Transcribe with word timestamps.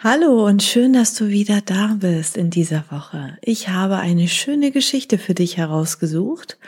Hallo 0.00 0.44
und 0.46 0.62
schön, 0.62 0.92
dass 0.92 1.14
du 1.14 1.28
wieder 1.28 1.62
da 1.62 1.96
bist 1.98 2.36
in 2.36 2.50
dieser 2.50 2.84
Woche. 2.90 3.38
Ich 3.40 3.70
habe 3.70 3.96
eine 3.96 4.28
schöne 4.28 4.70
Geschichte 4.70 5.16
für 5.16 5.32
dich 5.32 5.56
herausgesucht. 5.56 6.58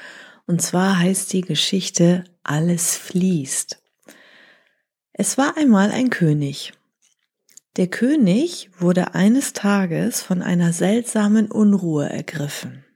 Und 0.47 0.63
zwar 0.63 0.99
heißt 0.99 1.35
die 1.35 1.43
Geschichte 1.43 2.25
Alles 2.43 2.97
fließt. 2.97 3.83
Es 5.13 5.37
war 5.37 5.59
einmal 5.59 5.91
ein 5.91 6.09
König. 6.09 6.73
Der 7.77 7.89
König 7.89 8.71
wurde 8.79 9.15
eines 9.15 9.53
Tages 9.53 10.23
von 10.23 10.41
einer 10.41 10.73
seltsamen 10.73 11.51
Unruhe 11.51 12.09
ergriffen. 12.09 12.87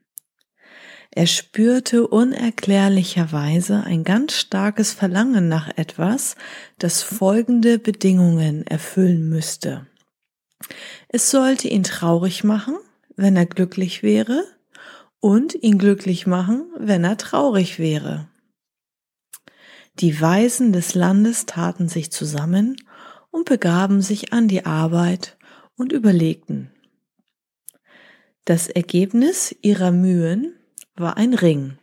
Er 1.11 1.27
spürte 1.27 2.07
unerklärlicherweise 2.07 3.85
ein 3.85 4.03
ganz 4.03 4.33
starkes 4.33 4.95
Verlangen 4.95 5.49
nach 5.49 5.77
etwas, 5.77 6.37
das 6.79 7.03
folgende 7.03 7.79
Bedingungen 7.79 8.67
erfüllen 8.67 9.29
müsste. 9.29 9.87
Es 11.09 11.31
sollte 11.31 11.69
ihn 11.69 11.83
traurig 11.83 12.45
machen, 12.45 12.77
wenn 13.17 13.37
er 13.37 13.47
glücklich 13.47 14.03
wäre, 14.03 14.45
und 15.21 15.55
ihn 15.55 15.79
glücklich 15.79 16.27
machen, 16.27 16.67
wenn 16.77 17.05
er 17.05 17.17
traurig 17.17 17.79
wäre. 17.79 18.29
Die 19.95 20.21
Weisen 20.21 20.73
des 20.73 20.95
Landes 20.95 21.47
taten 21.47 21.89
sich 21.89 22.11
zusammen 22.11 22.77
und 23.31 23.45
begaben 23.45 24.01
sich 24.01 24.33
an 24.33 24.49
die 24.49 24.67
Arbeit 24.67 25.37
und 25.77 25.93
überlegten. 25.93 26.71
Das 28.45 28.69
Ergebnis 28.69 29.55
ihrer 29.63 29.93
Mühen 29.93 30.55
war 30.97 31.17
ein 31.17 31.35
Ring, 31.35 31.79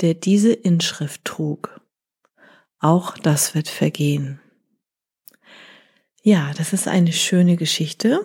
der 0.00 0.14
diese 0.14 0.52
Inschrift 0.52 1.24
trug. 1.24 1.80
Auch 2.80 3.16
das 3.16 3.54
wird 3.54 3.68
vergehen. 3.68 4.40
Ja, 6.26 6.52
das 6.56 6.72
ist 6.72 6.88
eine 6.88 7.12
schöne 7.12 7.58
Geschichte 7.58 8.24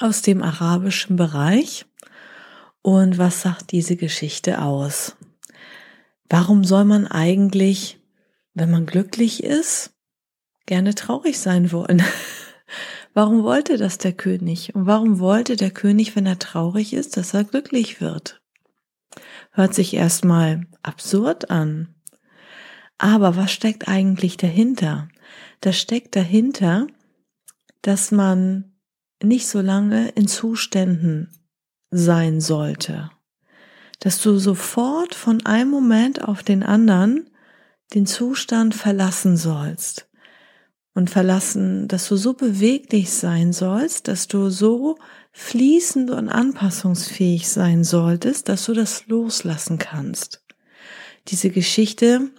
aus 0.00 0.22
dem 0.22 0.42
arabischen 0.42 1.16
Bereich. 1.16 1.84
Und 2.80 3.18
was 3.18 3.42
sagt 3.42 3.72
diese 3.72 3.96
Geschichte 3.96 4.62
aus? 4.62 5.14
Warum 6.30 6.64
soll 6.64 6.86
man 6.86 7.06
eigentlich, 7.06 8.00
wenn 8.54 8.70
man 8.70 8.86
glücklich 8.86 9.44
ist, 9.44 9.92
gerne 10.64 10.94
traurig 10.94 11.38
sein 11.38 11.70
wollen? 11.70 12.02
warum 13.12 13.42
wollte 13.42 13.76
das 13.76 13.98
der 13.98 14.14
König? 14.14 14.74
Und 14.74 14.86
warum 14.86 15.18
wollte 15.18 15.56
der 15.56 15.72
König, 15.72 16.16
wenn 16.16 16.24
er 16.24 16.38
traurig 16.38 16.94
ist, 16.94 17.18
dass 17.18 17.34
er 17.34 17.44
glücklich 17.44 18.00
wird? 18.00 18.40
Hört 19.50 19.74
sich 19.74 19.92
erstmal 19.92 20.66
absurd 20.82 21.50
an. 21.50 21.95
Aber 22.98 23.36
was 23.36 23.52
steckt 23.52 23.88
eigentlich 23.88 24.36
dahinter? 24.36 25.08
das 25.60 25.78
steckt 25.78 26.16
dahinter, 26.16 26.86
dass 27.82 28.10
man 28.10 28.72
nicht 29.22 29.46
so 29.46 29.60
lange 29.60 30.08
in 30.10 30.28
Zuständen 30.28 31.28
sein 31.90 32.40
sollte. 32.40 33.10
Dass 34.00 34.20
du 34.20 34.38
sofort 34.38 35.14
von 35.14 35.44
einem 35.46 35.70
Moment 35.70 36.22
auf 36.22 36.42
den 36.42 36.62
anderen 36.62 37.30
den 37.94 38.06
Zustand 38.06 38.74
verlassen 38.74 39.36
sollst. 39.36 40.08
Und 40.94 41.10
verlassen, 41.10 41.88
dass 41.88 42.08
du 42.08 42.16
so 42.16 42.32
beweglich 42.32 43.10
sein 43.10 43.52
sollst, 43.52 44.08
dass 44.08 44.28
du 44.28 44.48
so 44.48 44.98
fließend 45.32 46.10
und 46.10 46.30
anpassungsfähig 46.30 47.48
sein 47.48 47.84
solltest, 47.84 48.48
dass 48.48 48.64
du 48.64 48.72
das 48.72 49.06
loslassen 49.06 49.76
kannst. 49.76 50.42
Diese 51.28 51.50
Geschichte 51.50 52.30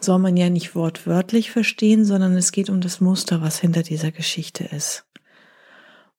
soll 0.00 0.18
man 0.18 0.36
ja 0.36 0.50
nicht 0.50 0.74
wortwörtlich 0.74 1.50
verstehen, 1.50 2.04
sondern 2.04 2.36
es 2.36 2.52
geht 2.52 2.70
um 2.70 2.80
das 2.80 3.00
Muster, 3.00 3.42
was 3.42 3.58
hinter 3.58 3.82
dieser 3.82 4.12
Geschichte 4.12 4.64
ist. 4.64 5.04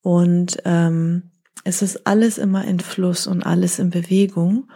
Und 0.02 0.58
ähm, 0.66 1.32
es 1.64 1.82
ist 1.82 2.08
alles 2.08 2.38
immer 2.38 2.66
in 2.66 2.80
Fluss 2.80 3.28
und 3.28 3.44
alles 3.44 3.80
in 3.80 3.90
Bewegung. 3.90 4.70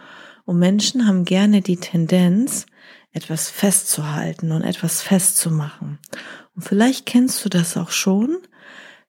Und 0.44 0.58
Menschen 0.58 1.06
haben 1.06 1.24
gerne 1.24 1.60
die 1.60 1.76
Tendenz, 1.76 2.66
etwas 3.12 3.48
festzuhalten 3.48 4.52
und 4.52 4.62
etwas 4.62 5.02
festzumachen. 5.02 5.98
Und 6.54 6.62
vielleicht 6.62 7.06
kennst 7.06 7.44
du 7.44 7.48
das 7.48 7.76
auch 7.76 7.90
schon, 7.90 8.36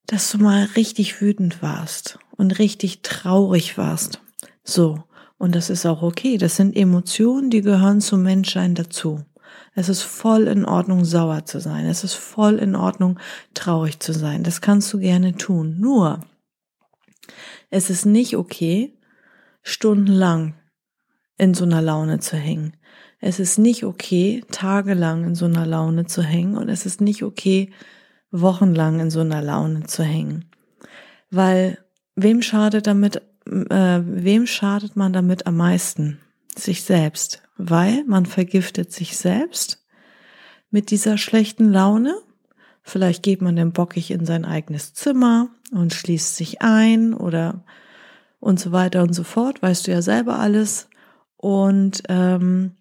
dass 0.06 0.32
du 0.32 0.38
mal 0.38 0.64
richtig 0.76 1.22
wütend 1.22 1.62
warst 1.62 2.18
und 2.38 2.58
richtig 2.58 3.02
traurig 3.02 3.78
warst. 3.78 4.22
So. 4.64 5.04
Und 5.38 5.54
das 5.54 5.70
ist 5.70 5.86
auch 5.86 6.02
okay. 6.02 6.38
Das 6.38 6.56
sind 6.56 6.76
Emotionen, 6.76 7.50
die 7.50 7.62
gehören 7.62 8.02
zum 8.02 8.24
Menschsein 8.24 8.74
dazu. 8.74 9.24
Es 9.74 9.90
ist 9.90 10.02
voll 10.02 10.48
in 10.48 10.66
Ordnung, 10.66 11.06
sauer 11.06 11.46
zu 11.46 11.60
sein. 11.60 11.86
Es 11.86 12.04
ist 12.04 12.16
voll 12.16 12.56
in 12.56 12.76
Ordnung, 12.76 13.20
traurig 13.54 14.00
zu 14.00 14.14
sein. 14.14 14.44
Das 14.44 14.62
kannst 14.62 14.92
du 14.94 15.00
gerne 15.00 15.36
tun. 15.36 15.80
Nur, 15.80 16.22
es 17.70 17.90
ist 17.90 18.06
nicht 18.06 18.36
okay, 18.36 18.98
stundenlang 19.62 20.56
in 21.38 21.54
so 21.54 21.66
einer 21.66 21.82
Laune 21.82 22.20
zu 22.20 22.38
hängen. 22.38 22.76
Es 23.20 23.40
ist 23.40 23.58
nicht 23.58 23.84
okay, 23.84 24.44
tagelang 24.52 25.24
in 25.24 25.36
so 25.36 25.46
einer 25.46 25.66
Laune 25.66 26.06
zu 26.06 26.22
hängen. 26.22 26.58
Und 26.58 26.70
es 26.70 26.86
ist 26.86 27.02
nicht 27.02 27.24
okay, 27.24 27.72
wochenlang 28.32 29.00
in 29.00 29.10
so 29.10 29.22
einer 29.22 29.42
Laune 29.42 29.84
zu 29.84 30.04
hängen. 30.04 30.46
Weil 31.30 31.78
wem 32.16 32.42
schadet 32.42 32.88
damit, 32.88 33.18
äh, 33.46 34.02
wem 34.04 34.48
schadet 34.48 34.96
man 34.96 35.14
damit 35.14 35.48
am 35.48 35.58
meisten? 35.58 36.20
Sich 36.58 36.84
selbst 36.84 37.42
weil 37.58 38.04
man 38.06 38.26
vergiftet 38.26 38.92
sich 38.92 39.18
selbst 39.18 39.84
mit 40.70 40.92
dieser 40.92 41.18
schlechten 41.18 41.72
Laune. 41.72 42.16
Vielleicht 42.84 43.24
geht 43.24 43.42
man 43.42 43.56
dann 43.56 43.74
bockig 43.74 44.12
in 44.12 44.26
sein 44.26 44.46
eigenes 44.46 44.94
Zimmer 44.94 45.50
und 45.72 45.94
schließt 45.94 46.36
sich 46.36 46.62
ein 46.62 47.14
oder 47.14 47.64
und 48.40 48.60
so 48.60 48.72
weiter 48.72 49.02
und 49.02 49.14
so 49.14 49.24
fort, 49.24 49.62
weißt 49.62 49.88
du 49.88 49.92
ja 49.92 50.02
selber 50.02 50.40
alles. 50.40 50.88
Und 51.38 52.04
ähm, 52.08 52.76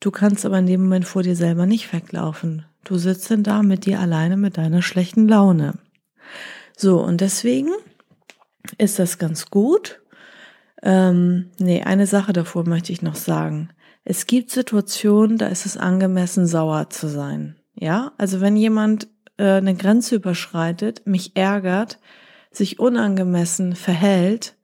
du 0.00 0.10
kannst 0.10 0.44
aber 0.44 0.58
in 0.58 0.66
dem 0.66 0.82
Moment 0.82 1.06
vor 1.06 1.22
dir 1.22 1.36
selber 1.36 1.66
nicht 1.66 1.92
weglaufen. 1.92 2.66
Du 2.84 2.98
sitzt 2.98 3.30
denn 3.30 3.42
da 3.42 3.62
mit 3.62 3.86
dir 3.86 4.00
alleine 4.00 4.36
mit 4.36 4.58
deiner 4.58 4.82
schlechten 4.82 5.28
Laune. 5.28 5.74
So, 6.76 7.00
und 7.00 7.20
deswegen 7.20 7.70
ist 8.76 8.98
das 8.98 9.18
ganz 9.18 9.50
gut. 9.50 10.00
Ähm, 10.82 11.50
nee, 11.58 11.82
eine 11.82 12.06
Sache 12.06 12.32
davor 12.32 12.68
möchte 12.68 12.92
ich 12.92 13.02
noch 13.02 13.14
sagen. 13.14 13.70
Es 14.04 14.26
gibt 14.26 14.50
Situationen, 14.50 15.38
da 15.38 15.48
ist 15.48 15.66
es 15.66 15.76
angemessen, 15.76 16.46
sauer 16.46 16.90
zu 16.90 17.08
sein. 17.08 17.56
Ja, 17.74 18.12
also 18.18 18.40
wenn 18.40 18.56
jemand 18.56 19.08
äh, 19.36 19.44
eine 19.44 19.74
Grenze 19.74 20.14
überschreitet, 20.14 21.06
mich 21.06 21.36
ärgert, 21.36 21.98
sich 22.50 22.78
unangemessen 22.78 23.74
verhält, 23.74 24.56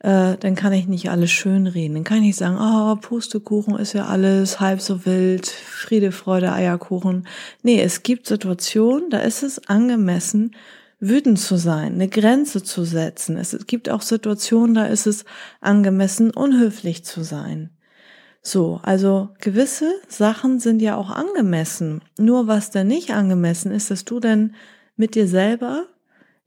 äh, 0.00 0.36
dann 0.36 0.54
kann 0.54 0.72
ich 0.72 0.86
nicht 0.86 1.10
alles 1.10 1.30
schönreden. 1.30 1.94
Dann 1.94 2.04
kann 2.04 2.18
ich 2.18 2.24
nicht 2.24 2.36
sagen, 2.36 2.58
oh, 2.60 2.96
Pustekuchen 2.96 3.76
ist 3.76 3.94
ja 3.94 4.06
alles 4.06 4.60
halb 4.60 4.80
so 4.80 5.04
wild, 5.04 5.46
Friede, 5.46 6.12
Freude, 6.12 6.52
Eierkuchen. 6.52 7.26
Nee, 7.62 7.80
es 7.80 8.02
gibt 8.02 8.26
Situationen, 8.26 9.10
da 9.10 9.18
ist 9.18 9.42
es 9.42 9.68
angemessen, 9.68 10.54
wütend 11.00 11.38
zu 11.38 11.56
sein, 11.56 11.94
eine 11.94 12.08
Grenze 12.08 12.62
zu 12.62 12.84
setzen. 12.84 13.36
Es 13.36 13.56
gibt 13.66 13.88
auch 13.88 14.02
Situationen, 14.02 14.74
da 14.74 14.86
ist 14.86 15.06
es 15.06 15.24
angemessen, 15.60 16.30
unhöflich 16.30 17.04
zu 17.04 17.22
sein. 17.22 17.70
So, 18.42 18.80
also 18.82 19.30
gewisse 19.40 19.92
Sachen 20.08 20.60
sind 20.60 20.80
ja 20.80 20.96
auch 20.96 21.10
angemessen. 21.10 22.02
Nur 22.18 22.46
was 22.46 22.70
da 22.70 22.84
nicht 22.84 23.10
angemessen 23.10 23.72
ist, 23.72 23.90
dass 23.90 24.04
du 24.04 24.20
dann 24.20 24.54
mit 24.96 25.14
dir 25.14 25.28
selber 25.28 25.86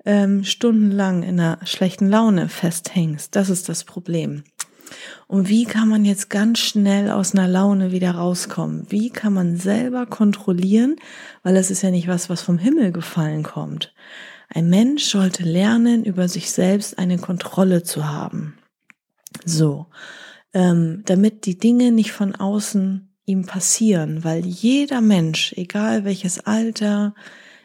ähm, 0.05 0.43
stundenlang 0.43 1.23
in 1.23 1.39
einer 1.39 1.59
schlechten 1.65 2.09
Laune 2.09 2.49
festhängst. 2.49 3.35
Das 3.35 3.49
ist 3.49 3.69
das 3.69 3.83
Problem. 3.83 4.43
Und 5.27 5.47
wie 5.47 5.65
kann 5.65 5.87
man 5.87 6.03
jetzt 6.03 6.29
ganz 6.29 6.59
schnell 6.59 7.09
aus 7.09 7.33
einer 7.33 7.47
Laune 7.47 7.91
wieder 7.91 8.11
rauskommen? 8.11 8.85
Wie 8.89 9.09
kann 9.09 9.33
man 9.33 9.55
selber 9.55 10.05
kontrollieren? 10.05 10.97
Weil 11.43 11.55
das 11.55 11.71
ist 11.71 11.81
ja 11.81 11.91
nicht 11.91 12.07
was, 12.07 12.29
was 12.29 12.41
vom 12.41 12.57
Himmel 12.57 12.91
gefallen 12.91 13.43
kommt. 13.43 13.93
Ein 14.53 14.69
Mensch 14.69 15.05
sollte 15.05 15.43
lernen, 15.43 16.03
über 16.03 16.27
sich 16.27 16.51
selbst 16.51 16.99
eine 16.99 17.17
Kontrolle 17.17 17.83
zu 17.83 18.09
haben. 18.09 18.57
So 19.45 19.87
ähm, 20.53 21.03
damit 21.05 21.45
die 21.45 21.57
Dinge 21.57 21.91
nicht 21.91 22.11
von 22.11 22.35
außen 22.35 23.09
ihm 23.25 23.45
passieren, 23.45 24.23
weil 24.23 24.45
jeder 24.45 25.01
Mensch, 25.01 25.53
egal 25.53 26.03
welches 26.03 26.45
Alter, 26.45 27.13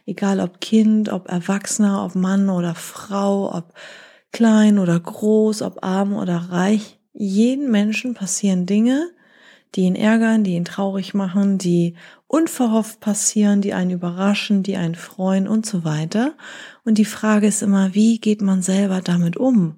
egal 0.04 0.40
ob 0.40 0.60
Kind, 0.60 1.08
ob 1.08 1.28
Erwachsener, 1.28 2.04
ob 2.04 2.14
Mann 2.14 2.48
oder 2.48 2.74
Frau, 2.74 3.52
ob 3.52 3.74
klein 4.32 4.78
oder 4.78 4.98
groß, 5.00 5.62
ob 5.62 5.82
arm 5.82 6.14
oder 6.14 6.36
reich, 6.36 7.00
jeden 7.12 7.70
Menschen 7.70 8.14
passieren 8.14 8.66
Dinge, 8.66 9.10
die 9.74 9.82
ihn 9.82 9.96
ärgern, 9.96 10.44
die 10.44 10.54
ihn 10.54 10.64
traurig 10.64 11.14
machen, 11.14 11.58
die 11.58 11.94
unverhofft 12.28 13.00
passieren, 13.00 13.60
die 13.60 13.74
einen 13.74 13.90
überraschen, 13.90 14.62
die 14.62 14.76
einen 14.76 14.94
freuen 14.94 15.46
und 15.46 15.66
so 15.66 15.84
weiter. 15.84 16.34
Und 16.84 16.98
die 16.98 17.04
Frage 17.04 17.46
ist 17.46 17.62
immer, 17.62 17.94
wie 17.94 18.18
geht 18.18 18.40
man 18.40 18.62
selber 18.62 19.00
damit 19.00 19.36
um? 19.36 19.76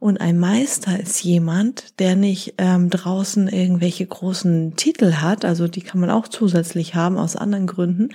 Und 0.00 0.20
ein 0.20 0.38
Meister 0.38 1.00
ist 1.00 1.24
jemand, 1.24 1.98
der 1.98 2.14
nicht 2.14 2.54
ähm, 2.58 2.88
draußen 2.88 3.48
irgendwelche 3.48 4.06
großen 4.06 4.76
Titel 4.76 5.14
hat, 5.14 5.44
also 5.44 5.66
die 5.66 5.80
kann 5.80 6.00
man 6.00 6.10
auch 6.10 6.28
zusätzlich 6.28 6.94
haben 6.94 7.18
aus 7.18 7.34
anderen 7.34 7.66
Gründen, 7.66 8.10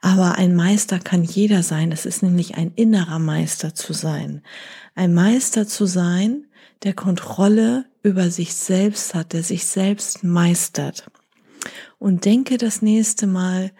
aber 0.00 0.36
ein 0.36 0.56
Meister 0.56 0.98
kann 0.98 1.24
jeder 1.24 1.62
sein. 1.62 1.92
Es 1.92 2.06
ist 2.06 2.22
nämlich 2.22 2.54
ein 2.54 2.72
innerer 2.74 3.18
Meister 3.18 3.74
zu 3.74 3.92
sein. 3.92 4.42
Ein 4.94 5.12
Meister 5.12 5.66
zu 5.66 5.84
sein, 5.84 6.46
der 6.84 6.94
Kontrolle 6.94 7.84
über 8.06 8.30
sich 8.30 8.54
selbst 8.54 9.14
hat, 9.14 9.32
der 9.32 9.42
sich 9.42 9.66
selbst 9.66 10.22
meistert. 10.22 11.10
Und 11.98 12.24
denke 12.24 12.56
das 12.56 12.80
nächste 12.80 13.26
Mal, 13.26 13.72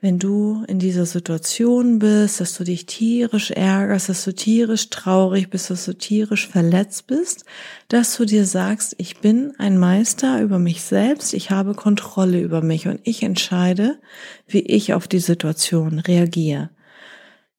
wenn 0.00 0.18
du 0.18 0.64
in 0.66 0.80
dieser 0.80 1.06
Situation 1.06 2.00
bist, 2.00 2.40
dass 2.40 2.56
du 2.56 2.64
dich 2.64 2.86
tierisch 2.86 3.52
ärgerst, 3.52 4.08
dass 4.08 4.24
du 4.24 4.34
tierisch 4.34 4.90
traurig 4.90 5.48
bist, 5.48 5.70
dass 5.70 5.84
du 5.84 5.92
tierisch 5.92 6.48
verletzt 6.48 7.06
bist, 7.06 7.44
dass 7.86 8.16
du 8.16 8.24
dir 8.24 8.46
sagst, 8.46 8.96
ich 8.98 9.20
bin 9.20 9.54
ein 9.58 9.78
Meister 9.78 10.40
über 10.40 10.58
mich 10.58 10.82
selbst, 10.82 11.32
ich 11.32 11.50
habe 11.50 11.74
Kontrolle 11.74 12.40
über 12.40 12.62
mich 12.62 12.88
und 12.88 13.00
ich 13.04 13.22
entscheide, 13.22 14.00
wie 14.48 14.60
ich 14.60 14.92
auf 14.92 15.06
die 15.06 15.20
Situation 15.20 16.00
reagiere. 16.00 16.70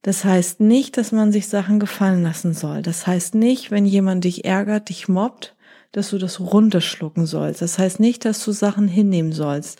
Das 0.02 0.24
heißt 0.24 0.60
nicht, 0.60 0.96
dass 0.98 1.12
man 1.12 1.32
sich 1.32 1.48
Sachen 1.48 1.78
gefallen 1.78 2.22
lassen 2.22 2.54
soll. 2.54 2.82
Das 2.82 3.06
heißt 3.06 3.34
nicht, 3.34 3.70
wenn 3.70 3.86
jemand 3.86 4.24
dich 4.24 4.44
ärgert, 4.44 4.88
dich 4.88 5.08
mobbt, 5.08 5.54
dass 5.92 6.10
du 6.10 6.18
das 6.18 6.40
runterschlucken 6.40 7.26
sollst. 7.26 7.62
Das 7.62 7.78
heißt 7.78 8.00
nicht, 8.00 8.24
dass 8.24 8.44
du 8.44 8.52
Sachen 8.52 8.88
hinnehmen 8.88 9.32
sollst. 9.32 9.78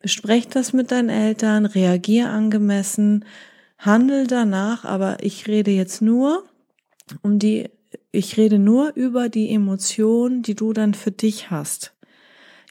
Besprech 0.00 0.48
das 0.48 0.72
mit 0.72 0.90
deinen 0.90 1.10
Eltern, 1.10 1.66
reagier 1.66 2.30
angemessen, 2.30 3.24
handel 3.78 4.26
danach, 4.26 4.84
aber 4.84 5.18
ich 5.22 5.46
rede 5.46 5.70
jetzt 5.70 6.00
nur 6.00 6.44
um 7.22 7.38
die, 7.38 7.68
ich 8.12 8.36
rede 8.36 8.58
nur 8.58 8.92
über 8.94 9.28
die 9.28 9.50
Emotionen, 9.50 10.42
die 10.42 10.54
du 10.54 10.72
dann 10.72 10.94
für 10.94 11.10
dich 11.10 11.50
hast. 11.50 11.92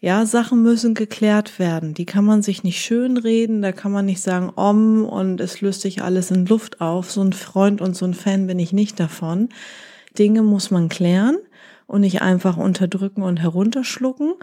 Ja, 0.01 0.25
Sachen 0.25 0.63
müssen 0.63 0.94
geklärt 0.94 1.59
werden. 1.59 1.94
Die 1.94 2.06
kann 2.06 2.24
man 2.24 2.41
sich 2.41 2.63
nicht 2.63 2.81
schön 2.81 3.18
reden, 3.18 3.62
da 3.62 3.74
kann 3.74 3.91
man 3.91 4.06
nicht 4.06 4.21
sagen, 4.21 4.50
om 4.56 5.03
und 5.03 5.41
es 5.41 5.59
löst 5.59 5.81
sich 5.81 6.01
alles 6.01 6.31
in 6.31 6.45
Luft 6.45 6.80
auf. 6.80 7.12
So 7.12 7.21
ein 7.21 7.33
Freund 7.33 7.81
und 7.81 7.97
so 7.97 8.06
ein 8.06 8.13
Fan 8.13 8.47
bin 8.47 8.59
ich 8.59 8.71
nicht 8.71 8.97
davon. 9.00 9.50
Dinge 10.18 10.41
muss 10.41 10.71
man 10.71 10.88
klären 10.88 11.38
und 11.89 12.01
nicht 12.01 12.21
einfach 12.21 12.56
unterdrücken 12.57 13.24
und 13.24 13.41
herunterschlucken. 13.41 14.36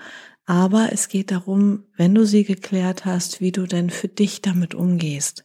Aber 0.47 0.89
es 0.93 1.09
geht 1.09 1.31
darum, 1.31 1.85
wenn 1.97 2.15
du 2.15 2.27
sie 2.27 2.43
geklärt 2.43 3.05
hast, 3.05 3.41
wie 3.41 3.53
du 3.53 3.67
denn 3.67 3.89
für 3.89 4.09
dich 4.09 4.43
damit 4.43 4.75
umgehst. 4.75 5.45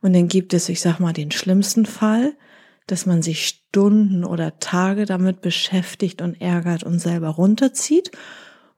Und 0.00 0.12
dann 0.12 0.28
gibt 0.28 0.54
es, 0.54 0.68
ich 0.68 0.80
sag 0.80 1.00
mal, 1.00 1.12
den 1.12 1.32
schlimmsten 1.32 1.86
Fall, 1.86 2.34
dass 2.86 3.04
man 3.04 3.20
sich 3.20 3.46
Stunden 3.46 4.24
oder 4.24 4.60
Tage 4.60 5.06
damit 5.06 5.40
beschäftigt 5.40 6.22
und 6.22 6.40
ärgert 6.40 6.84
und 6.84 7.00
selber 7.00 7.28
runterzieht. 7.30 8.12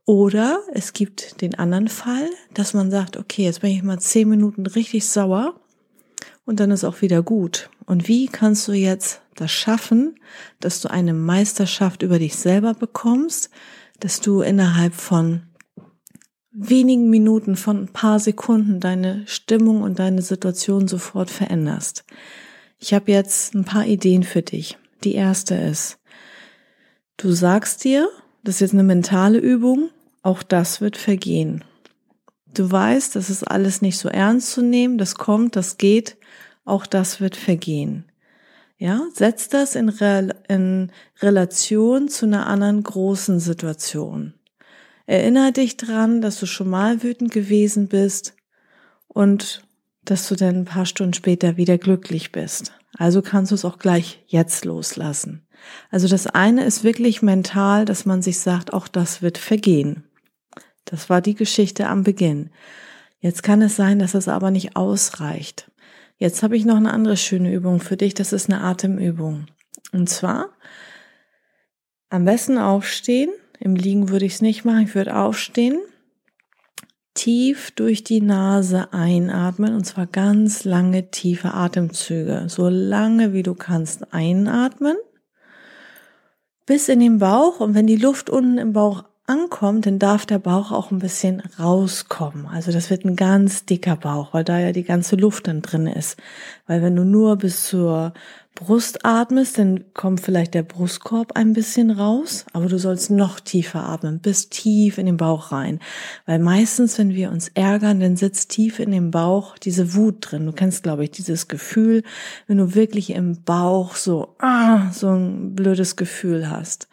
Oder 0.07 0.61
es 0.73 0.95
gibt 0.95 1.43
den 1.43 1.55
anderen 1.55 1.89
Fall, 1.89 2.29
dass 2.55 2.73
man 2.73 2.91
sagt, 2.91 3.19
okay, 3.19 3.45
jetzt 3.45 3.61
bin 3.61 3.71
ich 3.71 3.83
mal 3.83 4.01
zehn 4.01 4.29
Minuten 4.29 4.67
richtig 4.67 5.07
sauer 5.07 5.62
und 6.45 6.61
dann 6.61 6.71
ist 6.71 6.85
auch 6.85 7.03
wieder 7.03 7.23
gut. 7.23 7.71
Und 7.87 8.09
wie 8.09 8.27
kannst 8.27 8.69
du 8.69 8.73
jetzt 8.73 9.23
das 9.35 9.51
schaffen, 9.51 10.19
dass 10.61 10.81
du 10.81 10.91
eine 10.91 11.15
Meisterschaft 11.15 12.03
über 12.03 12.19
dich 12.19 12.37
selber 12.37 12.75
bekommst, 12.75 13.51
dass 14.01 14.21
du 14.21 14.43
innerhalb 14.43 14.95
von 14.95 15.43
wenigen 16.51 17.09
Minuten, 17.09 17.57
von 17.57 17.85
ein 17.85 17.93
paar 17.93 18.21
Sekunden 18.21 18.81
deine 18.81 19.23
Stimmung 19.27 19.83
und 19.83 19.99
deine 19.99 20.23
Situation 20.23 20.87
sofort 20.87 21.31
veränderst. 21.31 22.05
Ich 22.79 22.93
habe 22.93 23.13
jetzt 23.13 23.55
ein 23.55 23.65
paar 23.65 23.87
Ideen 23.87 24.23
für 24.23 24.43
dich. 24.43 24.77
Die 25.05 25.15
erste 25.15 25.55
ist, 25.55 25.99
du 27.17 27.33
sagst 27.33 27.85
dir, 27.85 28.09
das 28.45 28.57
ist 28.57 28.61
jetzt 28.61 28.73
eine 28.75 28.83
mentale 28.83 29.39
Übung, 29.39 29.91
auch 30.23 30.43
das 30.43 30.81
wird 30.81 30.97
vergehen. 30.97 31.65
Du 32.55 32.71
weißt, 32.71 33.17
das 33.17 33.31
ist 33.31 33.45
alles 33.45 33.81
nicht 33.81 33.99
so 33.99 34.09
ernst 34.09 34.53
zu 34.53 34.63
nehmen, 34.63 34.99
das 34.99 35.15
kommt, 35.15 35.57
das 35.57 35.79
geht, 35.79 36.17
auch 36.65 36.87
das 36.87 37.21
wird 37.21 37.37
vergehen. 37.37 38.05
Ja, 38.77 39.03
setz 39.15 39.49
das 39.49 39.75
in, 39.75 39.89
Re 39.89 40.35
in 40.49 40.91
Relation 41.21 42.09
zu 42.09 42.27
einer 42.27 42.47
anderen 42.47 42.83
großen 42.83 43.39
Situation. 43.39 44.35
Erinner 45.07 45.53
dich 45.53 45.77
dran, 45.77 46.21
dass 46.21 46.39
du 46.41 46.47
schon 46.47 46.69
mal 46.69 47.03
wütend 47.03 47.33
gewesen 47.33 47.89
bist 47.89 48.35
und 49.09 49.63
dass 50.05 50.29
du 50.29 50.35
dann 50.35 50.57
ein 50.57 50.65
paar 50.65 50.87
Stunden 50.87 51.15
später 51.15 51.57
wieder 51.57 51.79
glücklich 51.79 52.33
bist. 52.33 52.73
Also 52.99 53.23
kannst 53.23 53.53
du 53.53 53.55
es 53.55 53.65
auch 53.65 53.79
gleich 53.79 54.23
jetzt 54.27 54.65
loslassen. 54.65 55.47
Also 55.91 56.09
das 56.09 56.27
eine 56.27 56.65
ist 56.65 56.85
wirklich 56.85 57.23
mental, 57.23 57.85
dass 57.85 58.05
man 58.05 58.21
sich 58.21 58.41
sagt, 58.41 58.73
auch 58.73 58.89
das 58.89 59.23
wird 59.23 59.39
vergehen. 59.39 60.05
Das 60.85 61.11
war 61.11 61.21
die 61.21 61.35
Geschichte 61.35 61.89
am 61.89 62.03
Beginn. 62.03 62.51
Jetzt 63.21 63.43
kann 63.43 63.63
es 63.63 63.77
sein, 63.77 63.99
dass 63.99 64.15
es 64.15 64.29
aber 64.29 64.51
nicht 64.51 64.77
ausreicht. 64.77 65.71
Jetzt 66.17 66.43
habe 66.43 66.57
ich 66.57 66.65
noch 66.65 66.77
eine 66.77 66.93
andere 66.93 67.17
schöne 67.17 67.53
Übung 67.53 67.81
für 67.81 67.97
dich. 67.97 68.15
Das 68.15 68.33
ist 68.33 68.51
eine 68.51 68.61
Atemübung. 68.63 69.47
Und 69.93 70.09
zwar 70.09 70.51
am 72.11 72.25
besten 72.25 72.59
aufstehen 72.59 73.31
im 73.59 73.77
Liegen 73.77 74.09
würde 74.09 74.25
ich 74.25 74.35
es 74.35 74.43
nicht 74.43 74.65
machen. 74.65 74.83
Ich 74.83 74.95
würde 74.97 75.17
aufstehen, 75.17 75.79
tief 77.15 77.71
durch 77.71 78.03
die 78.03 78.21
Nase 78.21 78.93
einatmen 78.93 79.75
und 79.75 79.85
zwar 79.85 80.07
ganz 80.07 80.65
lange 80.65 81.13
tiefe 81.13 81.55
Atemzüge. 81.55 82.47
So 82.49 82.69
lange 82.69 83.33
wie 83.33 83.45
du 83.45 83.55
kannst 83.55 84.13
einatmen 84.13 84.97
bis 86.67 86.89
in 86.89 86.99
den 86.99 87.19
Bauch 87.19 87.61
und 87.61 87.75
wenn 87.75 87.87
die 87.87 87.97
Luft 87.97 88.31
unten 88.31 88.59
im 88.59 88.73
Bauch 88.73 89.05
ankommt, 89.27 89.87
dann 89.87 89.99
darf 89.99 90.27
der 90.27 90.39
Bauch 90.39 90.73
auch 90.73 90.91
ein 90.91 90.99
bisschen 90.99 91.43
rauskommen. 91.59 92.47
Also 92.47 92.73
das 92.73 92.91
wird 92.91 93.05
ein 93.05 93.17
ganz 93.17 93.65
dicker 93.65 93.97
Bauch, 93.97 94.35
weil 94.35 94.45
da 94.45 94.59
ja 94.59 94.73
die 94.73 94.83
ganze 94.83 95.17
Luft 95.17 95.47
dann 95.47 95.63
drin 95.63 95.87
ist. 95.87 96.17
Weil 96.67 96.83
wenn 96.83 96.97
du 96.97 97.05
nur 97.05 97.37
bis 97.37 97.67
zur 97.67 98.13
Brust 98.55 99.07
atmest, 99.07 99.59
dann 99.59 99.85
kommt 99.95 100.21
vielleicht 100.21 100.53
der 100.53 100.63
Brustkorb 100.63 101.33
ein 101.37 101.55
bisschen 101.55 101.91
raus, 101.91 102.45
aber 102.53 102.67
du 102.67 102.79
sollst 102.79 103.11
noch 103.11 103.41
tiefer 103.41 103.89
atmen, 103.89 104.19
bis 104.19 104.51
tief 104.51 104.99
in 104.99 105.07
den 105.07 105.17
Bauch 105.17 105.53
rein. 105.53 105.79
Weil 106.27 106.39
meistens, 106.39 106.99
wenn 106.99 107.15
wir 107.15 107.31
uns 107.31 107.49
ärgern, 107.55 108.01
dann 108.01 108.17
sitzt 108.17 108.51
tief 108.51 108.79
in 108.79 108.91
dem 108.91 109.11
Bauch 109.11 109.57
diese 109.57 109.95
Wut 109.95 110.17
drin. 110.21 110.45
Du 110.45 110.53
kennst, 110.53 110.83
glaube 110.83 111.05
ich, 111.05 111.11
dieses 111.11 111.49
Gefühl, 111.49 112.03
wenn 112.47 112.59
du 112.59 112.75
wirklich 112.75 113.11
im 113.11 113.43
Bauch 113.43 113.95
so, 113.95 114.37
ah, 114.39 114.91
so 114.93 115.09
ein 115.09 115.55
blödes 115.55 115.97
Gefühl 115.97 116.51
hast. 116.51 116.89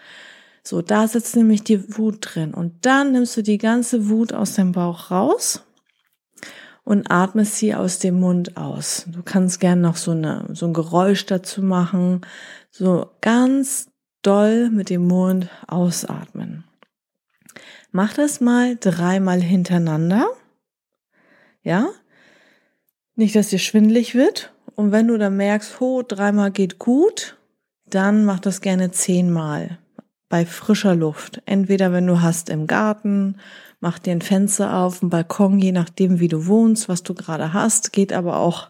So, 0.63 0.81
da 0.81 1.07
sitzt 1.07 1.35
nämlich 1.35 1.63
die 1.63 1.97
Wut 1.97 2.17
drin. 2.21 2.53
Und 2.53 2.85
dann 2.85 3.11
nimmst 3.11 3.37
du 3.37 3.41
die 3.41 3.57
ganze 3.57 4.09
Wut 4.09 4.33
aus 4.33 4.53
dem 4.55 4.71
Bauch 4.71 5.11
raus 5.11 5.63
und 6.83 7.11
atmest 7.11 7.57
sie 7.57 7.75
aus 7.75 7.99
dem 7.99 8.19
Mund 8.19 8.57
aus. 8.57 9.05
Du 9.07 9.21
kannst 9.23 9.59
gern 9.59 9.81
noch 9.81 9.95
so, 9.95 10.11
eine, 10.11 10.47
so 10.53 10.65
ein 10.65 10.73
Geräusch 10.73 11.25
dazu 11.25 11.61
machen. 11.61 12.21
So 12.71 13.11
ganz 13.21 13.89
doll 14.21 14.69
mit 14.69 14.89
dem 14.89 15.07
Mund 15.07 15.49
ausatmen. 15.67 16.63
Mach 17.91 18.13
das 18.13 18.41
mal 18.41 18.77
dreimal 18.79 19.41
hintereinander. 19.41 20.27
Ja? 21.63 21.89
Nicht, 23.15 23.35
dass 23.35 23.49
dir 23.49 23.59
schwindlig 23.59 24.15
wird. 24.15 24.53
Und 24.75 24.91
wenn 24.91 25.07
du 25.07 25.17
dann 25.17 25.37
merkst, 25.37 25.79
ho, 25.79 26.03
dreimal 26.07 26.51
geht 26.51 26.79
gut, 26.79 27.37
dann 27.85 28.25
mach 28.25 28.39
das 28.39 28.61
gerne 28.61 28.91
zehnmal 28.91 29.79
bei 30.29 30.45
frischer 30.45 30.95
Luft. 30.95 31.41
Entweder 31.45 31.91
wenn 31.91 32.07
du 32.07 32.21
hast 32.21 32.49
im 32.49 32.67
Garten 32.67 33.35
mach 33.79 33.99
dir 33.99 34.11
ein 34.11 34.21
Fenster 34.21 34.75
auf, 34.75 35.01
ein 35.01 35.09
Balkon, 35.09 35.59
je 35.59 35.71
nachdem, 35.71 36.19
wie 36.19 36.27
du 36.27 36.47
wohnst, 36.47 36.89
was 36.89 37.03
du 37.03 37.13
gerade 37.13 37.53
hast. 37.53 37.93
Geht 37.93 38.13
aber 38.13 38.37
auch 38.37 38.69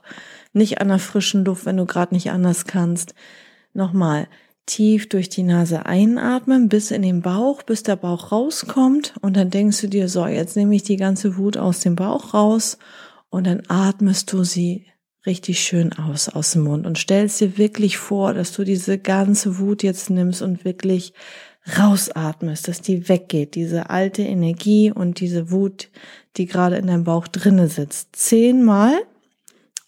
nicht 0.54 0.82
an 0.82 0.90
der 0.90 1.00
frischen 1.00 1.46
Luft, 1.46 1.66
wenn 1.66 1.78
du 1.78 1.86
gerade 1.86 2.14
nicht 2.14 2.32
anders 2.32 2.66
kannst. 2.66 3.14
Nochmal 3.74 4.28
tief 4.66 5.10
durch 5.10 5.30
die 5.30 5.44
Nase 5.44 5.86
einatmen, 5.86 6.70
bis 6.70 6.92
in 6.92 7.02
den 7.02 7.22
Bauch, 7.22 7.64
bis 7.64 7.82
der 7.84 7.96
Bauch 7.96 8.32
rauskommt. 8.32 9.16
Und 9.22 9.36
dann 9.36 9.50
denkst 9.50 9.82
du 9.82 9.88
dir, 9.88 10.08
so, 10.10 10.28
jetzt 10.28 10.56
nehme 10.56 10.76
ich 10.76 10.84
die 10.84 10.98
ganze 10.98 11.38
Wut 11.38 11.58
aus 11.58 11.80
dem 11.80 11.96
Bauch 11.96 12.34
raus. 12.34 12.78
Und 13.30 13.48
dann 13.48 13.64
atmest 13.68 14.32
du 14.32 14.44
sie 14.44 14.86
richtig 15.26 15.60
schön 15.60 15.94
aus, 15.94 16.30
aus 16.30 16.54
dem 16.54 16.64
Mund 16.64 16.88
und 16.88 16.98
stellst 16.98 17.42
dir 17.42 17.58
wirklich 17.58 17.98
vor, 17.98 18.34
dass 18.34 18.54
du 18.54 18.64
diese 18.64 18.98
ganze 18.98 19.60
Wut 19.60 19.84
jetzt 19.84 20.10
nimmst 20.10 20.42
und 20.42 20.64
wirklich 20.64 21.14
rausatmest, 21.78 22.68
dass 22.68 22.82
die 22.82 23.10
weggeht, 23.10 23.56
diese 23.56 23.90
alte 23.90 24.22
Energie 24.24 24.92
und 24.92 25.20
diese 25.20 25.52
Wut, 25.52 25.90
die 26.38 26.46
gerade 26.46 26.78
in 26.78 26.88
deinem 26.88 27.04
Bauch 27.04 27.28
drinne 27.28 27.68
sitzt. 27.68 28.16
Zehnmal 28.16 28.94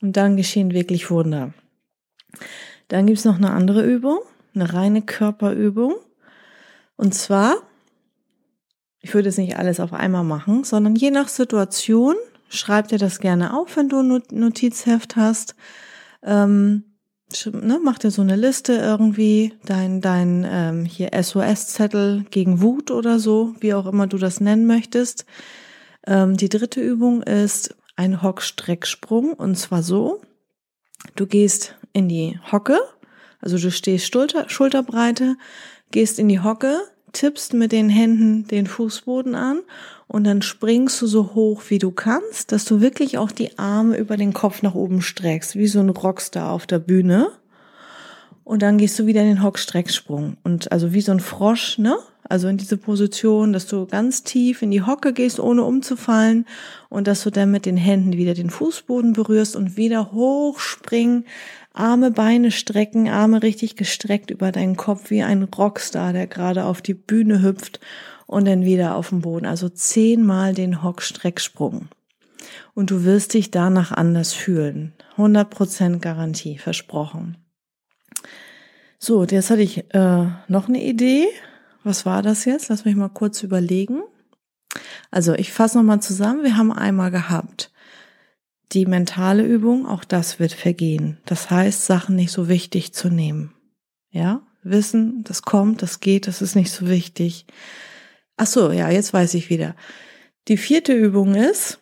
und 0.02 0.18
dann 0.18 0.38
geschehen 0.38 0.74
wirklich 0.74 1.10
Wunder. 1.10 1.54
Dann 2.88 3.06
gibt's 3.06 3.26
noch 3.26 3.38
eine 3.38 3.52
andere 3.52 3.84
Übung, 3.86 4.20
eine 4.54 4.74
reine 4.74 5.02
Körperübung. 5.02 5.96
Und 6.98 7.14
zwar, 7.14 7.56
ich 9.00 9.14
würde 9.14 9.30
es 9.30 9.38
nicht 9.38 9.58
alles 9.58 9.80
auf 9.80 9.94
einmal 9.94 10.24
machen, 10.24 10.64
sondern 10.64 10.96
je 10.96 11.12
nach 11.12 11.30
Situation, 11.30 12.16
schreib 12.50 12.90
dir 12.90 12.98
das 12.98 13.20
gerne 13.20 13.58
auf, 13.58 13.78
wenn 13.78 13.90
du 13.90 14.00
ein 14.00 14.22
Notizheft 14.32 15.16
hast. 15.16 15.56
Ähm, 16.24 16.91
ne, 17.54 17.80
mach 17.84 17.98
dir 17.98 18.12
so 18.12 18.22
eine 18.22 18.36
Liste 18.36 18.74
irgendwie, 18.74 19.54
dein, 19.66 20.02
dein 20.02 20.46
ähm, 20.50 20.86
hier 20.86 21.12
SOS-Zettel 21.14 22.26
gegen 22.32 22.62
Wut 22.62 22.92
oder 22.92 23.20
so, 23.20 23.56
wie 23.60 23.74
auch 23.74 23.86
immer 23.86 24.08
du 24.08 24.18
das 24.18 24.40
nennen 24.40 24.66
möchtest. 24.66 25.26
Ähm, 26.08 26.38
die 26.38 26.50
dritte 26.50 26.82
Übung 26.82 27.22
ist 27.24 27.76
ein 27.96 28.22
Hockstrecksprung 28.22 29.34
und 29.34 29.56
zwar 29.56 29.84
so, 29.84 30.22
du 31.16 31.28
gehst 31.28 31.76
in 31.94 32.10
die 32.10 32.40
Hocke, 32.52 32.80
also 33.40 33.58
du 33.58 33.72
stehst 33.72 34.12
Schulter, 34.12 34.50
Schulterbreite, 34.50 35.36
gehst 35.92 36.20
in 36.20 36.30
die 36.30 36.40
Hocke, 36.40 36.80
tippst 37.14 37.54
mit 37.54 37.72
den 37.72 37.90
Händen 37.90 38.48
den 38.48 38.68
Fußboden 38.68 39.36
an 39.36 39.62
und 40.12 40.26
dann 40.26 40.42
springst 40.42 41.02
du 41.02 41.08
so 41.08 41.36
hoch 41.36 41.64
wie 41.70 41.80
du 41.80 41.90
kannst, 41.90 42.52
dass 42.52 42.66
du 42.66 42.82
wirklich 42.82 43.18
auch 43.18 43.32
die 43.32 43.58
Arme 43.58 43.98
über 43.98 44.18
den 44.18 44.34
Kopf 44.34 44.62
nach 44.62 44.76
oben 44.76 45.02
streckst, 45.02 45.56
wie 45.56 45.68
so 45.68 45.80
ein 45.80 45.88
Rockstar 45.88 46.52
auf 46.52 46.68
der 46.68 46.80
Bühne. 46.80 47.30
Und 48.44 48.62
dann 48.62 48.78
gehst 48.78 49.00
du 49.00 49.06
wieder 49.06 49.22
in 49.22 49.28
den 49.28 49.44
Hockstrecksprung 49.44 50.36
und 50.44 50.70
also 50.70 50.92
wie 50.92 51.00
so 51.00 51.14
ein 51.14 51.22
Frosch, 51.22 51.78
ne? 51.78 51.98
Also 52.28 52.50
in 52.50 52.58
diese 52.58 52.76
Position, 52.76 53.54
dass 53.54 53.68
du 53.68 53.86
ganz 53.86 54.24
tief 54.24 54.62
in 54.62 54.72
die 54.72 54.84
Hocke 54.84 55.14
gehst, 55.14 55.40
ohne 55.40 55.64
umzufallen 55.64 56.46
und 56.90 57.08
dass 57.08 57.24
du 57.24 57.30
dann 57.30 57.52
mit 57.52 57.66
den 57.66 57.78
Händen 57.78 58.14
wieder 58.14 58.34
den 58.34 58.50
Fußboden 58.50 59.14
berührst 59.14 59.56
und 59.56 59.78
wieder 59.78 60.12
hochspringen, 60.12 61.26
Arme, 61.74 62.12
Beine 62.12 62.52
strecken, 62.52 63.08
Arme 63.08 63.44
richtig 63.44 63.78
gestreckt 63.78 64.30
über 64.30 64.52
deinen 64.52 64.76
Kopf 64.76 65.10
wie 65.10 65.24
ein 65.24 65.44
Rockstar, 65.44 66.12
der 66.12 66.28
gerade 66.28 66.66
auf 66.66 66.82
die 66.82 66.96
Bühne 66.96 67.42
hüpft 67.42 67.80
und 68.32 68.46
dann 68.46 68.66
wieder 68.66 68.96
auf 68.96 69.10
den 69.10 69.22
Boden. 69.22 69.46
Also 69.46 69.70
zehnmal 69.70 70.54
den 70.54 70.84
Hockstrecksprung. 70.84 71.88
Und 72.74 72.92
du 72.92 73.04
wirst 73.04 73.34
dich 73.34 73.52
danach 73.52 73.92
anders 73.92 74.34
fühlen. 74.34 74.94
100% 75.18 76.00
Garantie, 76.00 76.58
versprochen. 76.58 77.38
So, 78.98 79.24
jetzt 79.24 79.50
hatte 79.50 79.62
ich 79.62 79.94
äh, 79.94 80.26
noch 80.48 80.68
eine 80.68 80.84
Idee. 80.84 81.28
Was 81.84 82.06
war 82.06 82.22
das 82.22 82.46
jetzt? 82.46 82.70
Lass 82.70 82.86
mich 82.86 82.96
mal 82.96 83.10
kurz 83.10 83.44
überlegen. 83.44 84.02
Also 85.10 85.34
ich 85.34 85.52
fasse 85.52 85.78
nochmal 85.78 86.02
zusammen. 86.02 86.44
Wir 86.44 86.58
haben 86.58 86.72
einmal 86.72 87.12
gehabt 87.12 87.72
die 88.74 88.86
mentale 88.86 89.44
Übung, 89.44 89.86
auch 89.86 90.04
das 90.04 90.40
wird 90.40 90.54
vergehen. 90.54 91.18
Das 91.26 91.50
heißt, 91.50 91.86
Sachen 91.86 92.16
nicht 92.16 92.32
so 92.32 92.48
wichtig 92.48 92.94
zu 92.94 93.10
nehmen. 93.10 93.54
Ja, 94.12 94.42
wissen, 94.64 95.24
das 95.24 95.42
kommt, 95.42 95.82
das 95.82 96.00
geht, 96.00 96.28
das 96.28 96.42
ist 96.42 96.56
nicht 96.56 96.72
so 96.72 96.88
wichtig. 96.88 97.46
Ach 98.42 98.48
so, 98.48 98.72
ja, 98.72 98.90
jetzt 98.90 99.14
weiß 99.14 99.36
ich 99.36 99.52
wieder. 99.52 99.76
Die 100.48 100.58
vierte 100.58 100.94
Übung 100.94 101.36
ist, 101.36 101.78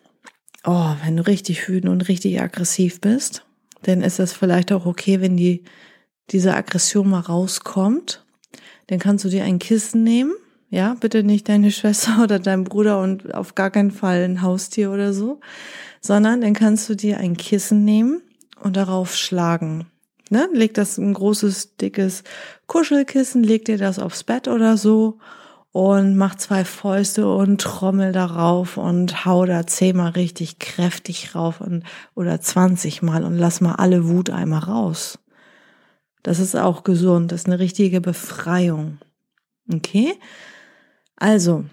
oh, 0.64 0.92
wenn 1.02 1.16
du 1.16 1.26
richtig 1.26 1.66
wütend 1.66 1.90
und 1.90 2.08
richtig 2.08 2.38
aggressiv 2.42 3.00
bist, 3.00 3.46
dann 3.82 4.02
ist 4.02 4.18
es 4.18 4.34
vielleicht 4.34 4.70
auch 4.70 4.84
okay, 4.84 5.22
wenn 5.22 5.38
die, 5.38 5.64
diese 6.30 6.54
Aggression 6.54 7.08
mal 7.08 7.20
rauskommt. 7.20 8.26
Dann 8.88 8.98
kannst 8.98 9.24
du 9.24 9.30
dir 9.30 9.44
ein 9.44 9.58
Kissen 9.58 10.04
nehmen. 10.04 10.34
Ja, 10.68 10.96
bitte 11.00 11.22
nicht 11.22 11.48
deine 11.48 11.70
Schwester 11.72 12.22
oder 12.22 12.38
dein 12.38 12.64
Bruder 12.64 13.00
und 13.00 13.34
auf 13.34 13.54
gar 13.54 13.70
keinen 13.70 13.90
Fall 13.90 14.22
ein 14.22 14.42
Haustier 14.42 14.90
oder 14.90 15.14
so 15.14 15.40
sondern 16.00 16.40
dann 16.40 16.54
kannst 16.54 16.88
du 16.88 16.94
dir 16.94 17.18
ein 17.18 17.36
Kissen 17.36 17.84
nehmen 17.84 18.22
und 18.60 18.76
darauf 18.76 19.14
schlagen. 19.16 19.86
Ne? 20.30 20.48
Leg 20.52 20.74
das 20.74 20.98
ein 20.98 21.12
großes, 21.12 21.76
dickes 21.76 22.24
Kuschelkissen, 22.66 23.42
leg 23.42 23.64
dir 23.64 23.78
das 23.78 23.98
aufs 23.98 24.24
Bett 24.24 24.48
oder 24.48 24.76
so 24.76 25.18
und 25.72 26.16
mach 26.16 26.34
zwei 26.34 26.64
Fäuste 26.64 27.32
und 27.32 27.60
trommel 27.60 28.12
darauf 28.12 28.76
und 28.76 29.24
hau 29.24 29.46
da 29.46 29.66
zehnmal 29.66 30.10
richtig 30.10 30.58
kräftig 30.58 31.34
rauf 31.34 31.60
und 31.60 31.84
oder 32.14 32.40
zwanzigmal 32.40 33.24
und 33.24 33.36
lass 33.36 33.60
mal 33.60 33.74
alle 33.74 34.08
Wut 34.08 34.30
einmal 34.30 34.60
raus. 34.60 35.18
Das 36.22 36.38
ist 36.38 36.56
auch 36.56 36.82
gesund, 36.82 37.32
das 37.32 37.42
ist 37.42 37.46
eine 37.46 37.60
richtige 37.60 38.00
Befreiung. 38.00 38.98
Okay? 39.72 40.14
Also, 41.16 41.64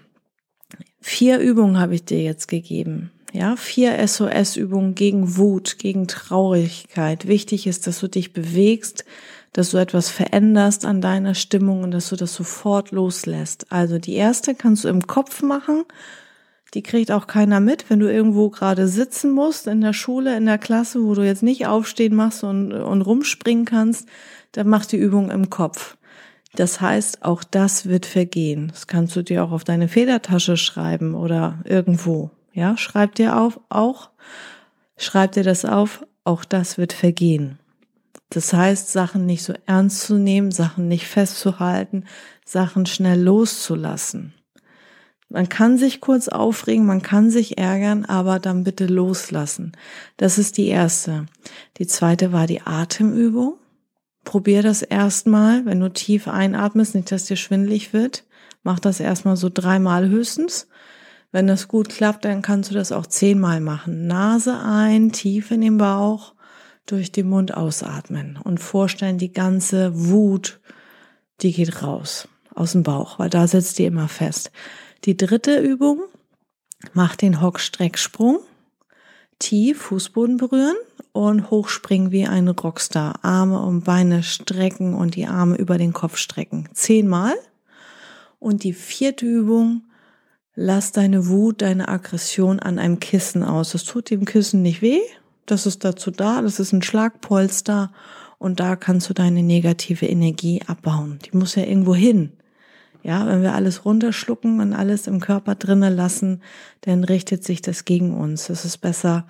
vier 1.00 1.38
Übungen 1.38 1.78
habe 1.78 1.94
ich 1.94 2.04
dir 2.04 2.22
jetzt 2.22 2.46
gegeben. 2.46 3.10
Ja, 3.32 3.56
vier 3.56 4.06
SOS-Übungen 4.06 4.94
gegen 4.94 5.36
Wut, 5.36 5.78
gegen 5.78 6.08
Traurigkeit. 6.08 7.28
Wichtig 7.28 7.66
ist, 7.66 7.86
dass 7.86 8.00
du 8.00 8.08
dich 8.08 8.32
bewegst, 8.32 9.04
dass 9.52 9.70
du 9.70 9.78
etwas 9.78 10.10
veränderst 10.10 10.84
an 10.84 11.00
deiner 11.00 11.34
Stimmung 11.34 11.82
und 11.82 11.90
dass 11.90 12.08
du 12.08 12.16
das 12.16 12.34
sofort 12.34 12.90
loslässt. 12.90 13.72
Also 13.72 13.98
die 13.98 14.14
erste 14.14 14.54
kannst 14.54 14.84
du 14.84 14.88
im 14.88 15.06
Kopf 15.06 15.42
machen. 15.42 15.84
Die 16.74 16.82
kriegt 16.82 17.10
auch 17.10 17.26
keiner 17.26 17.60
mit, 17.60 17.88
wenn 17.88 18.00
du 18.00 18.12
irgendwo 18.12 18.50
gerade 18.50 18.88
sitzen 18.88 19.32
musst, 19.32 19.66
in 19.66 19.80
der 19.80 19.94
Schule, 19.94 20.36
in 20.36 20.44
der 20.44 20.58
Klasse, 20.58 21.02
wo 21.02 21.14
du 21.14 21.24
jetzt 21.24 21.42
nicht 21.42 21.66
aufstehen 21.66 22.14
machst 22.14 22.44
und, 22.44 22.72
und 22.72 23.00
rumspringen 23.02 23.64
kannst, 23.64 24.06
dann 24.52 24.68
mach 24.68 24.84
die 24.84 24.98
Übung 24.98 25.30
im 25.30 25.48
Kopf. 25.48 25.96
Das 26.54 26.80
heißt, 26.80 27.24
auch 27.24 27.44
das 27.44 27.86
wird 27.86 28.04
vergehen. 28.04 28.68
Das 28.68 28.86
kannst 28.86 29.16
du 29.16 29.22
dir 29.22 29.44
auch 29.44 29.52
auf 29.52 29.64
deine 29.64 29.88
Federtasche 29.88 30.56
schreiben 30.56 31.14
oder 31.14 31.58
irgendwo. 31.64 32.30
Ja, 32.52 32.76
schreib 32.76 33.14
dir 33.14 33.38
auf, 33.38 33.60
auch, 33.68 34.10
schreib 34.96 35.32
dir 35.32 35.44
das 35.44 35.64
auf, 35.64 36.04
auch 36.24 36.44
das 36.44 36.76
wird 36.76 36.92
vergehen. 36.92 37.58
Das 38.30 38.52
heißt, 38.52 38.92
Sachen 38.92 39.26
nicht 39.26 39.42
so 39.42 39.54
ernst 39.66 40.02
zu 40.02 40.16
nehmen, 40.16 40.50
Sachen 40.50 40.88
nicht 40.88 41.06
festzuhalten, 41.06 42.04
Sachen 42.44 42.86
schnell 42.86 43.20
loszulassen. 43.22 44.34
Man 45.30 45.48
kann 45.50 45.76
sich 45.76 46.00
kurz 46.00 46.28
aufregen, 46.28 46.86
man 46.86 47.02
kann 47.02 47.30
sich 47.30 47.58
ärgern, 47.58 48.06
aber 48.06 48.38
dann 48.38 48.64
bitte 48.64 48.86
loslassen. 48.86 49.72
Das 50.16 50.38
ist 50.38 50.56
die 50.56 50.68
erste. 50.68 51.26
Die 51.76 51.86
zweite 51.86 52.32
war 52.32 52.46
die 52.46 52.62
Atemübung. 52.62 53.58
Probier 54.24 54.62
das 54.62 54.82
erstmal, 54.82 55.66
wenn 55.66 55.80
du 55.80 55.90
tief 55.92 56.28
einatmest, 56.28 56.94
nicht, 56.94 57.12
dass 57.12 57.26
dir 57.26 57.36
schwindlig 57.36 57.92
wird. 57.92 58.24
Mach 58.62 58.78
das 58.78 59.00
erstmal 59.00 59.36
so 59.36 59.50
dreimal 59.52 60.08
höchstens. 60.08 60.68
Wenn 61.30 61.46
das 61.46 61.68
gut 61.68 61.90
klappt, 61.90 62.24
dann 62.24 62.40
kannst 62.40 62.70
du 62.70 62.74
das 62.74 62.90
auch 62.90 63.06
zehnmal 63.06 63.60
machen. 63.60 64.06
Nase 64.06 64.58
ein, 64.58 65.12
tief 65.12 65.50
in 65.50 65.60
den 65.60 65.76
Bauch, 65.76 66.34
durch 66.90 67.12
den 67.12 67.28
Mund 67.28 67.54
ausatmen 67.54 68.38
und 68.42 68.58
vorstellen, 68.58 69.18
die 69.18 69.32
ganze 69.32 69.92
Wut, 69.94 70.60
die 71.40 71.52
geht 71.52 71.82
raus 71.82 72.28
aus 72.54 72.72
dem 72.72 72.82
Bauch, 72.82 73.18
weil 73.18 73.30
da 73.30 73.46
sitzt 73.46 73.78
die 73.78 73.84
immer 73.84 74.08
fest. 74.08 74.50
Die 75.04 75.16
dritte 75.16 75.58
Übung, 75.58 76.02
mach 76.92 77.16
den 77.16 77.40
Hockstrecksprung, 77.40 78.40
tief 79.38 79.82
Fußboden 79.82 80.36
berühren 80.36 80.76
und 81.12 81.50
hochspringen 81.50 82.10
wie 82.10 82.26
ein 82.26 82.48
Rockstar. 82.48 83.24
Arme 83.24 83.60
und 83.60 83.84
Beine 83.84 84.22
strecken 84.22 84.94
und 84.94 85.14
die 85.14 85.26
Arme 85.26 85.56
über 85.56 85.78
den 85.78 85.92
Kopf 85.92 86.16
strecken. 86.16 86.68
Zehnmal. 86.72 87.34
Und 88.40 88.62
die 88.62 88.72
vierte 88.72 89.26
Übung, 89.26 89.82
Lass 90.60 90.90
deine 90.90 91.28
Wut, 91.28 91.62
deine 91.62 91.86
Aggression 91.86 92.58
an 92.58 92.80
einem 92.80 92.98
Kissen 92.98 93.44
aus. 93.44 93.70
Das 93.70 93.84
tut 93.84 94.10
dem 94.10 94.24
Kissen 94.24 94.60
nicht 94.60 94.82
weh. 94.82 94.98
Das 95.50 95.66
ist 95.66 95.84
dazu 95.84 96.10
da. 96.10 96.42
Das 96.42 96.60
ist 96.60 96.72
ein 96.72 96.82
Schlagpolster. 96.82 97.90
Und 98.38 98.60
da 98.60 98.76
kannst 98.76 99.08
du 99.08 99.14
deine 99.14 99.42
negative 99.42 100.06
Energie 100.06 100.62
abbauen. 100.66 101.18
Die 101.24 101.36
muss 101.36 101.56
ja 101.56 101.64
irgendwo 101.64 101.94
hin. 101.94 102.32
Ja, 103.02 103.26
wenn 103.26 103.42
wir 103.42 103.54
alles 103.54 103.84
runterschlucken 103.84 104.60
und 104.60 104.72
alles 104.72 105.06
im 105.06 105.20
Körper 105.20 105.54
drinnen 105.54 105.94
lassen, 105.94 106.42
dann 106.82 107.04
richtet 107.04 107.44
sich 107.44 107.62
das 107.62 107.84
gegen 107.84 108.14
uns. 108.14 108.48
Es 108.50 108.64
ist 108.64 108.78
besser, 108.78 109.26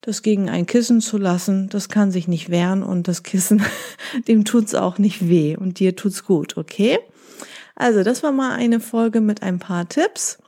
das 0.00 0.22
gegen 0.22 0.48
ein 0.48 0.66
Kissen 0.66 1.00
zu 1.00 1.18
lassen. 1.18 1.68
Das 1.68 1.88
kann 1.88 2.10
sich 2.10 2.28
nicht 2.28 2.48
wehren 2.48 2.82
und 2.82 3.08
das 3.08 3.22
Kissen, 3.22 3.62
dem 4.28 4.44
tut's 4.44 4.74
auch 4.74 4.98
nicht 4.98 5.28
weh 5.28 5.56
und 5.56 5.78
dir 5.78 5.94
tut's 5.96 6.24
gut, 6.24 6.56
okay? 6.56 6.98
Also, 7.74 8.02
das 8.02 8.22
war 8.22 8.32
mal 8.32 8.52
eine 8.52 8.80
Folge 8.80 9.20
mit 9.20 9.42
ein 9.42 9.58
paar 9.58 9.88
Tipps 9.88 10.38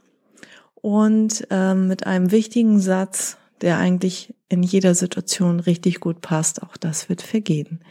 und 0.74 1.46
ähm, 1.50 1.86
mit 1.86 2.06
einem 2.06 2.30
wichtigen 2.32 2.80
Satz, 2.80 3.36
der 3.60 3.78
eigentlich 3.78 4.34
in 4.50 4.62
jeder 4.62 4.94
Situation 4.94 5.60
richtig 5.60 6.00
gut 6.00 6.20
passt. 6.20 6.62
Auch 6.62 6.76
das 6.76 7.08
wird 7.08 7.22
vergehen. 7.22 7.82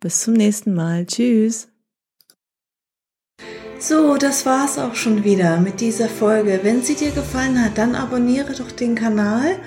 Bis 0.00 0.20
zum 0.20 0.34
nächsten 0.34 0.74
Mal. 0.74 1.06
Tschüss. 1.06 1.68
So, 3.78 4.16
das 4.16 4.44
war's 4.44 4.78
auch 4.78 4.94
schon 4.94 5.24
wieder 5.24 5.58
mit 5.58 5.80
dieser 5.80 6.08
Folge. 6.08 6.60
Wenn 6.62 6.82
sie 6.82 6.94
dir 6.94 7.10
gefallen 7.10 7.62
hat, 7.62 7.78
dann 7.78 7.94
abonniere 7.94 8.54
doch 8.54 8.70
den 8.70 8.94
Kanal 8.94 9.58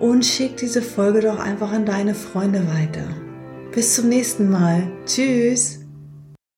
und 0.00 0.24
schick 0.24 0.56
diese 0.56 0.82
Folge 0.82 1.20
doch 1.20 1.38
einfach 1.38 1.72
an 1.72 1.86
deine 1.86 2.14
Freunde 2.14 2.66
weiter. 2.68 3.08
Bis 3.72 3.94
zum 3.94 4.08
nächsten 4.08 4.50
Mal. 4.50 4.90
Tschüss. 5.06 5.87